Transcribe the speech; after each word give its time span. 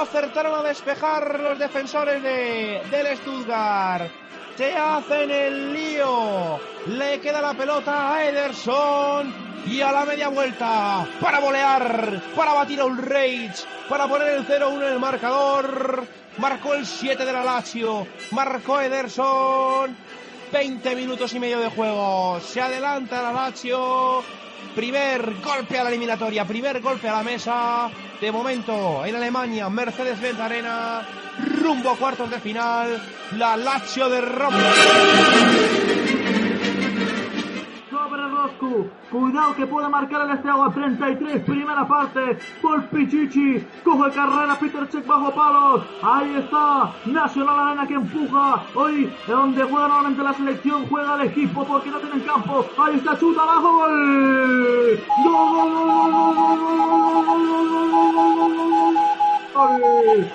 Acertaron 0.00 0.58
a 0.58 0.62
despejar 0.62 1.38
los 1.40 1.58
defensores 1.58 2.22
de, 2.22 2.80
del 2.90 3.16
Stuttgart. 3.18 4.10
Se 4.56 4.74
hacen 4.74 5.30
el 5.30 5.74
lío. 5.74 6.58
Le 6.86 7.20
queda 7.20 7.42
la 7.42 7.52
pelota 7.52 8.14
a 8.14 8.24
Ederson 8.24 9.32
y 9.66 9.82
a 9.82 9.92
la 9.92 10.06
media 10.06 10.28
vuelta 10.28 11.06
para 11.20 11.38
volear, 11.40 12.22
para 12.34 12.54
batir 12.54 12.80
a 12.80 12.86
un 12.86 12.96
Rage, 12.96 13.66
para 13.90 14.08
poner 14.08 14.28
el 14.28 14.46
0-1 14.46 14.76
en 14.86 14.92
el 14.94 14.98
marcador. 14.98 16.06
Marcó 16.38 16.74
el 16.74 16.86
7 16.86 17.24
de 17.24 17.32
la 17.32 17.44
Lazio, 17.44 18.06
marcó 18.30 18.80
Ederson 18.80 19.94
20 20.50 20.96
minutos 20.96 21.34
y 21.34 21.38
medio 21.38 21.60
de 21.60 21.68
juego. 21.68 22.40
Se 22.40 22.60
adelanta 22.62 23.22
la 23.22 23.32
Lazio. 23.32 24.22
Primer 24.74 25.40
golpe 25.42 25.78
a 25.78 25.84
la 25.84 25.90
eliminatoria, 25.90 26.46
primer 26.46 26.80
golpe 26.80 27.08
a 27.08 27.12
la 27.12 27.22
mesa. 27.22 27.90
De 28.20 28.30
momento, 28.30 29.04
en 29.06 29.16
Alemania, 29.16 29.70
Mercedes-Benz 29.70 30.38
Arena, 30.38 31.00
rumbo 31.62 31.88
a 31.88 31.96
cuartos 31.96 32.30
de 32.30 32.38
final, 32.38 33.02
la 33.38 33.56
Lazio 33.56 34.10
de 34.10 34.20
Roma. 34.20 34.58
Cuidado 39.10 39.54
que 39.54 39.66
puede 39.66 39.86
marcar 39.88 40.22
el 40.22 40.30
estrago 40.36 40.64
a 40.64 40.72
33, 40.72 41.44
primera 41.44 41.86
parte, 41.86 42.38
por 42.62 42.82
Pichichi, 42.86 43.66
coge 43.84 44.10
carrera 44.12 44.58
Peter 44.58 44.88
Check 44.88 45.06
bajo 45.06 45.30
palos, 45.34 45.84
ahí 46.02 46.36
está, 46.36 46.94
Nacional 47.04 47.58
Arena 47.58 47.86
que 47.86 47.94
empuja, 47.94 48.64
hoy 48.74 49.12
de 49.26 49.32
donde 49.32 49.62
juega 49.62 49.88
normalmente 49.88 50.22
la 50.22 50.32
selección, 50.32 50.86
juega 50.88 51.16
el 51.16 51.22
equipo 51.28 51.64
porque 51.64 51.90
no 51.90 51.98
tienen 51.98 52.20
campo, 52.20 52.64
ahí 52.78 52.96
está, 52.96 53.18
chuta 53.18 53.42
abajo, 53.42 53.74
gol, 53.74 54.98
gol, 55.24 55.50
gol, 55.50 55.70
gol, 55.70 55.92
gol, 55.92 56.14
gol, 56.14 56.34
gol, 56.34 56.56
gol, 57.26 57.44
gol, 58.54 58.94
gol 59.54 60.30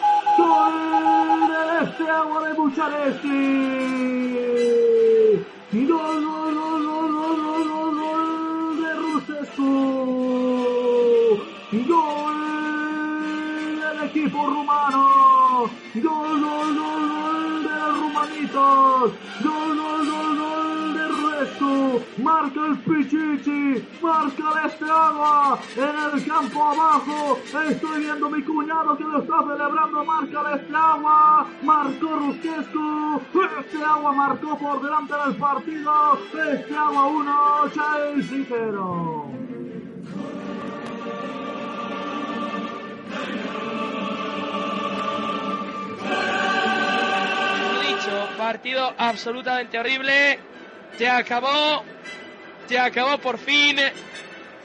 del 2.77 4.84
gol 11.87 12.35
del 13.79 13.99
equipo 14.09 14.39
rumano, 14.47 15.69
gol, 15.95 16.41
gol, 16.41 16.75
gol, 16.75 17.09
gol 17.09 17.63
de 17.63 17.75
los 17.75 17.93
rumanitos, 17.99 19.11
gol, 19.43 19.69
gol, 19.77 20.05
gol, 20.05 20.14
marca 22.17 22.59
el 22.67 22.77
Pichichi, 22.79 23.87
marca 24.01 24.65
este 24.65 24.85
agua, 24.85 25.59
en 25.75 26.19
el 26.19 26.25
campo 26.25 26.63
abajo, 26.63 27.39
estoy 27.69 27.99
viendo 27.99 28.29
mi 28.29 28.41
cuñado 28.43 28.97
que 28.97 29.03
lo 29.03 29.21
está 29.21 29.43
celebrando, 29.43 30.05
marca 30.05 30.55
este 30.55 30.75
agua, 30.75 31.47
marcó 31.61 32.19
Rusescu, 32.19 33.21
este 33.59 33.83
agua 33.83 34.11
marcó 34.13 34.57
por 34.57 34.81
delante 34.81 35.13
del 35.25 35.35
partido, 35.35 36.19
este 36.51 36.75
agua 36.75 37.05
1, 37.07 37.71
Chelsea 37.73 38.45
0. 38.47 39.31
dicho, 47.95 48.27
partido 48.37 48.93
absolutamente 48.97 49.79
horrible. 49.79 50.39
Se 50.97 51.09
acabó, 51.09 51.83
se 52.67 52.79
acabó 52.79 53.17
por 53.17 53.37
fin. 53.37 53.77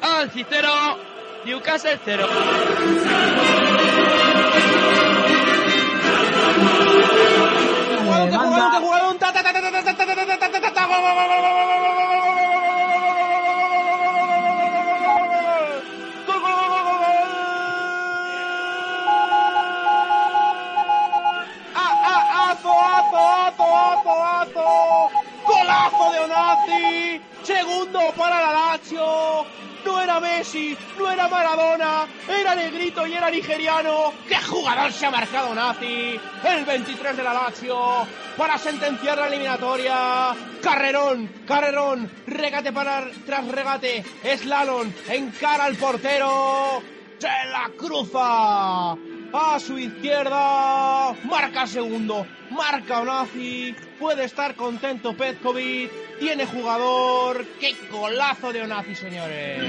Alci 0.00 0.44
0, 0.49 0.69
Newcastle 1.44 1.99
0. 2.05 3.59
Messi, 30.50 30.77
no 30.99 31.09
era 31.09 31.28
Maradona, 31.28 32.06
era 32.28 32.55
negrito 32.55 33.06
y 33.06 33.15
era 33.15 33.31
nigeriano. 33.31 34.12
¡Qué 34.27 34.37
jugador 34.37 34.93
se 34.93 35.06
ha 35.06 35.11
marcado 35.11 35.55
Nazi! 35.55 36.19
El 36.44 36.65
23 36.65 37.16
de 37.16 37.22
la 37.22 37.34
Lazio 37.34 37.78
para 38.37 38.59
sentenciar 38.59 39.19
la 39.19 39.28
eliminatoria. 39.28 40.34
Carrerón, 40.60 41.28
carrerón, 41.47 42.10
regate 42.27 42.72
para 42.72 43.09
tras 43.25 43.47
regate. 43.47 44.05
Slalom, 44.25 44.91
encara 45.09 45.65
al 45.65 45.77
portero. 45.77 46.83
Se 47.19 47.28
la 47.28 47.71
cruza 47.77 48.97
a 49.32 49.58
su 49.60 49.78
izquierda. 49.78 51.14
Marca 51.24 51.66
segundo, 51.66 52.26
marca 52.50 53.00
Onazi. 53.00 53.74
Puede 53.98 54.24
estar 54.24 54.54
contento 54.54 55.16
Petkovic. 55.16 55.91
Tiene 56.18 56.46
jugador. 56.46 57.44
¡Qué 57.58 57.74
golazo 57.91 58.52
de 58.52 58.62
Onazi, 58.62 58.94
señores! 58.94 59.62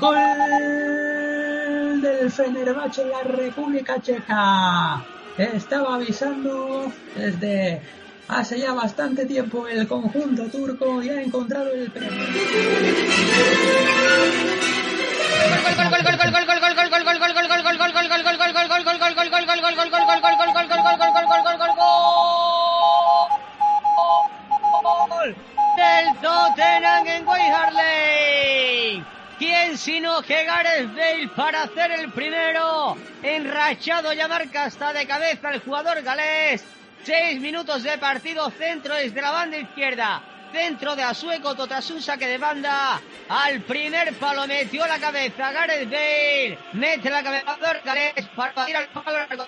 Gol 0.00 0.27
Fenerbahce. 2.38 3.02
En 3.02 3.10
la 3.10 3.22
República 3.22 4.00
Checa. 4.00 5.04
Estaba 5.36 5.96
avisando 5.96 6.92
desde 7.16 7.80
hace 8.28 8.60
ya 8.60 8.72
bastante 8.72 9.26
tiempo 9.26 9.66
el 9.66 9.88
conjunto 9.88 10.44
turco 10.44 11.02
y 11.02 11.08
ha 11.08 11.20
encontrado 11.20 11.72
el 11.72 11.90
premio. 11.90 12.24
¿Quién 29.38 29.78
sino 29.78 30.20
que 30.22 30.44
Gareth 30.44 30.96
Bale 30.96 31.28
para 31.28 31.62
hacer 31.62 31.92
el 31.92 32.10
primero? 32.10 32.96
Enrachado 33.22 34.12
ya 34.12 34.26
marca 34.26 34.64
hasta 34.64 34.92
de 34.92 35.06
cabeza 35.06 35.50
el 35.50 35.60
jugador 35.60 36.02
galés. 36.02 36.64
Seis 37.04 37.40
minutos 37.40 37.84
de 37.84 37.96
partido, 37.98 38.50
centro 38.50 38.96
desde 38.96 39.22
la 39.22 39.30
banda 39.30 39.56
izquierda. 39.56 40.22
Centro 40.50 40.96
de 40.96 41.04
Asueco 41.04 41.54
tras 41.54 41.88
un 41.90 42.02
saque 42.02 42.26
de 42.26 42.38
banda. 42.38 43.00
Al 43.28 43.60
primer 43.60 44.12
palo 44.14 44.44
metió 44.48 44.84
la 44.88 44.98
cabeza 44.98 45.52
Gareth 45.52 45.88
Bale. 45.88 46.58
Mete 46.72 47.08
la 47.08 47.22
cabeza 47.22 47.56
Galés 47.84 48.26
para 48.34 48.52
batir 48.54 48.76
al 48.76 48.88
palo. 48.88 49.46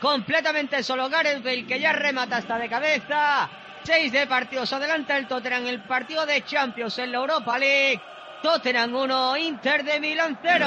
Completamente 0.00 0.82
solo 0.82 1.08
Gareth 1.08 1.42
Bale 1.42 1.66
que 1.66 1.80
ya 1.80 1.94
remata 1.94 2.36
hasta 2.36 2.58
de 2.58 2.68
cabeza. 2.68 3.48
6 3.84 4.12
de 4.12 4.26
partidos. 4.26 4.70
Adelanta 4.70 5.16
el 5.16 5.26
Tottenham 5.26 5.66
el 5.66 5.80
partido 5.80 6.26
de 6.26 6.44
Champions 6.44 6.98
en 6.98 7.12
la 7.12 7.18
Europa 7.18 7.58
League. 7.58 8.02
Tottenham 8.42 8.94
1, 8.94 9.36
Inter 9.38 9.82
de 9.82 9.98
Milán 9.98 10.38
0. 10.42 10.66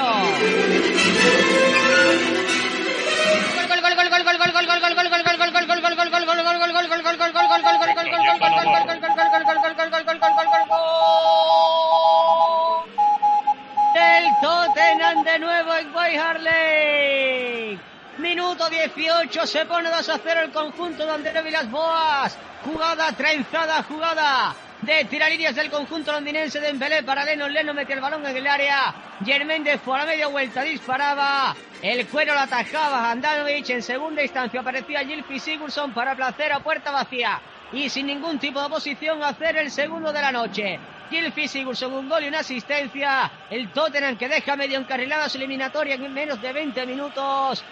El 13.94 14.32
Tottenham 14.40 15.24
de 15.24 15.38
nuevo 15.38 15.74
en 15.74 15.94
White 15.94 16.18
Harley. 16.18 17.80
Minuto 18.18 18.68
18, 18.68 19.46
se 19.46 19.64
pone 19.64 19.88
2 19.88 20.08
a 20.08 20.18
0 20.18 20.40
el 20.40 20.52
conjunto 20.52 21.06
de 21.06 21.12
André 21.12 21.42
Vilas 21.42 21.70
Boas. 21.70 22.36
Jugada 22.64 23.12
trenzada, 23.12 23.82
jugada 23.82 24.54
de 24.82 25.04
tiralíneas 25.04 25.54
del 25.54 25.70
conjunto 25.70 26.12
londinense 26.12 26.60
de 26.60 26.68
Embelé 26.68 27.02
para 27.04 27.24
Lennon. 27.24 27.52
Lennon 27.52 27.76
mete 27.76 27.92
el 27.92 28.00
balón 28.00 28.26
en 28.26 28.36
el 28.36 28.46
área. 28.46 28.94
Germain 29.24 29.62
de 29.62 29.78
fuera 29.78 30.04
media 30.04 30.26
vuelta 30.26 30.62
disparaba. 30.62 31.54
El 31.80 32.06
cuero 32.08 32.34
lo 32.34 32.40
atajaba 32.40 33.10
Handanovic. 33.10 33.70
En 33.70 33.82
segunda 33.82 34.22
instancia 34.22 34.60
aparecía 34.60 35.04
Gilfi 35.04 35.38
Sigurdsson 35.38 35.92
para 35.92 36.16
placer 36.16 36.52
a 36.52 36.60
puerta 36.60 36.90
vacía. 36.90 37.40
Y 37.72 37.88
sin 37.88 38.06
ningún 38.06 38.38
tipo 38.38 38.58
de 38.58 38.66
oposición 38.66 39.22
hacer 39.22 39.56
el 39.56 39.70
segundo 39.70 40.12
de 40.12 40.20
la 40.20 40.32
noche. 40.32 40.78
Gilfi 41.10 41.46
Sigurdsson 41.46 41.92
un 41.92 42.08
gol 42.08 42.24
y 42.24 42.28
una 42.28 42.40
asistencia. 42.40 43.30
El 43.50 43.70
Tottenham 43.70 44.18
que 44.18 44.28
deja 44.28 44.56
medio 44.56 44.78
encarrilada 44.78 45.28
su 45.28 45.38
eliminatoria 45.38 45.94
en 45.94 46.12
menos 46.12 46.42
de 46.42 46.52
20 46.52 46.86
minutos. 46.86 47.64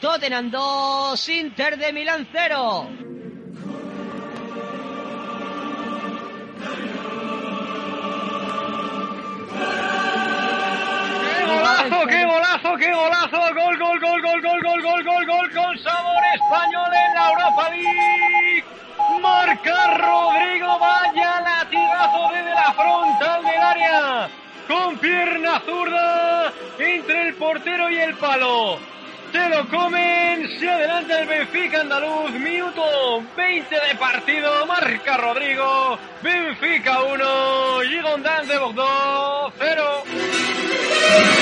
Tottenham 0.00 0.50
2, 0.50 1.28
Inter 1.28 1.76
de 1.76 1.92
Milán 1.92 2.28
0. 2.32 3.21
Qué 12.78 12.92
golazo! 12.92 13.54
Gol, 13.54 13.78
gol, 13.78 14.00
gol, 14.00 14.22
gol, 14.22 14.42
gol, 14.42 14.62
gol, 14.62 14.82
gol, 14.82 15.04
gol, 15.04 15.26
gol 15.26 15.50
con 15.52 15.78
sabor 15.78 16.22
español 16.34 16.90
en 16.94 17.14
la 17.14 17.30
Europa 17.30 17.70
League. 17.70 18.64
Marca 19.20 19.94
Rodrigo, 19.94 20.78
vaya 20.78 21.40
latigazo 21.40 22.30
desde 22.32 22.54
la 22.54 22.72
frontal 22.72 23.42
del 23.42 23.62
área. 23.62 24.28
Con 24.68 24.96
pierna 24.98 25.60
zurda 25.60 26.52
entre 26.78 27.28
el 27.28 27.34
portero 27.34 27.90
y 27.90 27.98
el 27.98 28.14
palo. 28.16 28.78
Se 29.32 29.48
lo 29.48 29.66
comen, 29.68 30.58
se 30.58 30.68
adelanta 30.68 31.20
el 31.20 31.26
Benfica 31.26 31.80
andaluz, 31.80 32.32
minuto 32.32 33.22
20 33.34 33.74
de 33.74 33.94
partido, 33.96 34.66
marca 34.66 35.16
Rodrigo, 35.16 35.98
Benfica 36.22 37.02
1, 37.02 37.80
Girondins 37.88 38.48
de 38.48 38.58
Bordeaux 38.58 39.52
0. 39.58 41.41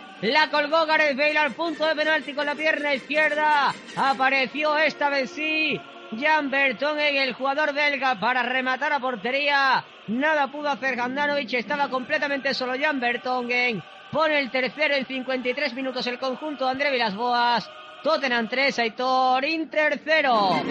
La 0.21 0.49
colgó 0.51 0.85
Gareth 0.85 1.17
Bale 1.17 1.37
al 1.37 1.53
punto 1.53 1.85
de 1.85 1.95
penalti 1.95 2.33
con 2.33 2.45
la 2.45 2.53
pierna 2.53 2.93
izquierda. 2.93 3.73
Apareció 3.95 4.77
esta 4.77 5.09
vez 5.09 5.31
sí. 5.31 5.79
Jan 6.19 6.51
Vertonghen, 6.51 7.15
el 7.15 7.33
jugador 7.33 7.73
belga, 7.73 8.19
para 8.19 8.43
rematar 8.43 8.93
a 8.93 8.99
portería. 8.99 9.83
Nada 10.07 10.51
pudo 10.51 10.69
hacer 10.69 10.99
Handanovic, 10.99 11.53
estaba 11.53 11.89
completamente 11.89 12.53
solo 12.53 12.73
Jan 12.79 12.99
Vertonghen. 12.99 13.81
Pone 14.11 14.39
el 14.39 14.51
tercero 14.51 14.93
en 14.93 15.05
53 15.05 15.73
minutos 15.73 16.05
el 16.05 16.19
conjunto 16.19 16.65
de 16.65 16.71
André 16.71 16.91
Vilas-Boas. 16.91 17.69
Tottenham 18.03 18.47
3, 18.47 18.79
Aitor, 18.79 19.45
Inter 19.45 20.01
0. 20.03 20.63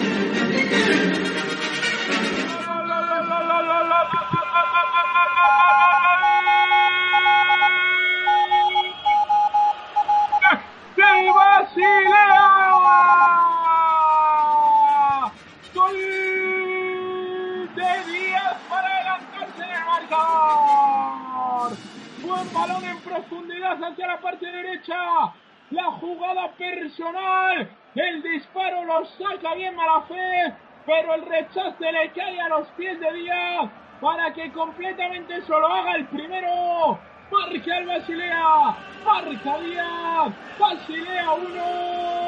Profundidad 23.01 23.83
hacia 23.83 24.07
la 24.07 24.21
parte 24.21 24.47
derecha. 24.47 25.33
La 25.71 25.85
jugada 26.01 26.51
personal. 26.53 27.69
El 27.95 28.23
disparo 28.23 28.85
lo 28.85 29.05
saca 29.07 29.55
bien 29.55 29.75
Malafé. 29.77 30.55
Pero 30.87 31.15
el 31.15 31.27
rechace 31.27 31.93
le 31.93 32.11
cae 32.13 32.41
a 32.41 32.49
los 32.49 32.69
pies 32.69 32.99
de 33.01 33.13
Díaz. 33.13 33.71
Para 34.01 34.33
que 34.33 34.51
completamente 34.53 35.43
solo 35.43 35.67
haga 35.67 35.97
el 35.97 36.07
primero. 36.07 36.99
Marca 37.31 37.79
el 37.79 37.87
Basilea. 37.87 38.77
Marca 39.05 39.59
Díaz. 39.59 40.33
Basilea 40.59 41.33
1. 41.33 42.20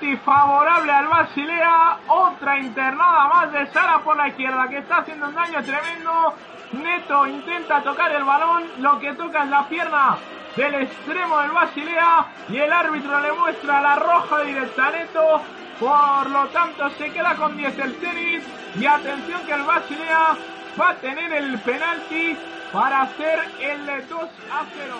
Penalti 0.00 0.16
favorable 0.24 0.92
al 0.92 1.06
Basilea. 1.08 1.98
Otra 2.08 2.58
internada 2.58 3.28
más 3.28 3.52
de 3.52 3.66
Sara 3.66 4.00
por 4.00 4.16
la 4.16 4.28
izquierda 4.28 4.68
que 4.68 4.78
está 4.78 4.98
haciendo 4.98 5.28
un 5.28 5.34
daño 5.34 5.62
tremendo. 5.62 6.34
Neto 6.72 7.26
intenta 7.26 7.82
tocar 7.82 8.10
el 8.12 8.24
balón. 8.24 8.64
Lo 8.78 8.98
que 8.98 9.12
toca 9.14 9.44
es 9.44 9.50
la 9.50 9.68
pierna 9.68 10.16
del 10.56 10.74
extremo 10.74 11.38
del 11.40 11.50
Basilea. 11.50 12.26
Y 12.48 12.56
el 12.58 12.72
árbitro 12.72 13.20
le 13.20 13.32
muestra 13.32 13.80
la 13.80 13.96
roja 13.96 14.40
directa 14.40 14.88
a 14.88 14.90
Neto. 14.90 15.42
Por 15.78 16.30
lo 16.30 16.46
tanto 16.48 16.90
se 16.90 17.10
queda 17.10 17.34
con 17.36 17.56
10 17.56 17.78
el 17.78 17.94
tenis. 17.96 18.44
Y 18.76 18.86
atención 18.86 19.40
que 19.46 19.52
el 19.52 19.62
Basilea 19.62 20.36
va 20.80 20.90
a 20.90 20.94
tener 20.96 21.32
el 21.32 21.58
penalti 21.60 22.36
para 22.72 23.02
hacer 23.02 23.40
el 23.60 24.08
2 24.08 24.20
a 24.22 24.64
0. 24.74 24.94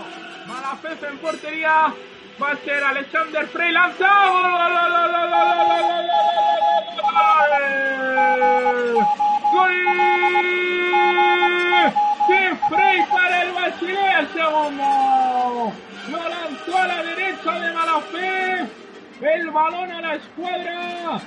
Malafez 0.46 1.02
en 1.04 1.18
portería. 1.18 1.94
Va 2.42 2.52
a 2.52 2.56
ser 2.64 2.82
Alexander 2.82 3.46
Frey 3.48 3.70
lanzado. 3.70 4.32
¡Gol! 9.52 9.74
¡De 12.28 12.56
Frey 12.68 12.98
para 13.12 13.42
el 13.42 13.52
Basilea 13.52 14.20
el 14.20 14.28
segundo! 14.28 15.72
Lo 16.10 16.28
lanzó 16.30 16.78
a 16.78 16.86
la 16.86 17.02
derecha 17.02 17.52
de 17.60 17.72
Malafé. 17.74 18.66
El 19.20 19.50
balón 19.50 19.92
a 19.92 20.00
la 20.00 20.14
escuadra. 20.14 21.20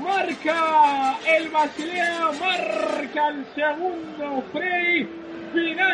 Marca 0.00 1.16
el 1.24 1.48
Basilea. 1.50 2.30
Marca 2.40 3.28
el 3.28 3.46
segundo 3.54 4.42
Frey. 4.52 5.08
Final 5.52 5.87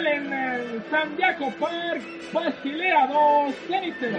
en 0.91 0.95
el 0.95 1.01
San 1.01 1.17
Diego 1.17 1.53
Park. 1.59 2.03
Basilea 2.33 3.07
2, 3.07 3.55
Zenit 3.69 3.95
0. 4.01 4.19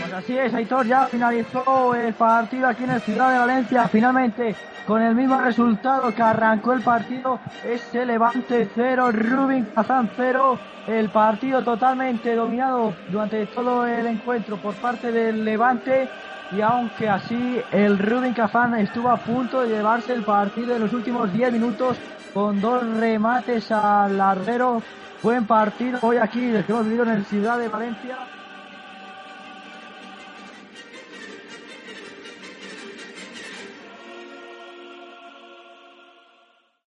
Pues 0.00 0.12
así 0.12 0.38
es, 0.38 0.54
Aitor 0.54 0.86
ya 0.86 1.06
finalizó 1.06 1.94
el 1.94 2.12
partido 2.14 2.68
aquí 2.68 2.84
en 2.84 2.90
el 2.90 3.00
Ciudad 3.00 3.32
de 3.32 3.38
Valencia. 3.38 3.88
Finalmente, 3.88 4.54
con 4.86 5.02
el 5.02 5.14
mismo 5.14 5.40
resultado 5.40 6.14
que 6.14 6.22
arrancó 6.22 6.72
el 6.72 6.82
partido, 6.82 7.40
ese 7.64 8.04
Levante 8.04 8.68
0, 8.74 9.12
Rubin 9.12 9.64
Kazán 9.74 10.10
0. 10.16 10.58
El 10.86 11.10
partido 11.10 11.62
totalmente 11.62 12.34
dominado 12.34 12.94
durante 13.10 13.44
todo 13.46 13.86
el 13.86 14.06
encuentro 14.06 14.56
por 14.56 14.74
parte 14.76 15.12
del 15.12 15.44
Levante. 15.44 16.08
Y 16.50 16.60
aunque 16.62 17.08
así 17.08 17.60
el 17.72 17.98
Rubin 17.98 18.32
Kazán 18.32 18.74
estuvo 18.76 19.10
a 19.10 19.18
punto 19.18 19.60
de 19.60 19.68
llevarse 19.68 20.14
el 20.14 20.24
partido 20.24 20.74
en 20.74 20.82
los 20.82 20.92
últimos 20.92 21.32
10 21.32 21.52
minutos 21.52 21.96
con 22.32 22.60
dos 22.60 22.84
remates 22.96 23.70
al 23.70 24.16
larguero. 24.16 24.82
Buen 25.22 25.46
partido 25.46 25.98
hoy 26.02 26.16
aquí, 26.16 26.44
el 26.44 26.64
que 26.64 26.72
hemos 26.72 26.84
vivido 26.84 27.02
en 27.02 27.10
el 27.10 27.24
Ciudad 27.26 27.58
de 27.58 27.68
Valencia. 27.68 28.16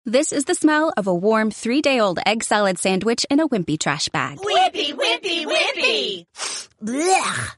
This 0.05 0.33
is 0.33 0.47
the 0.47 0.55
smell 0.55 0.91
of 0.97 1.07
a 1.07 1.15
warm 1.15 1.51
three 1.51 1.83
day 1.83 2.01
old 2.01 2.19
egg 2.25 2.43
salad 2.43 2.79
sandwich 2.79 3.27
in 3.29 3.41
a 3.41 3.49
wimpy 3.49 3.79
trash 3.79 4.09
bag. 4.09 4.39
Whippy, 4.39 4.95
whippy, 4.95 5.45
whippy. 5.45 6.27
Blech. 6.83 7.58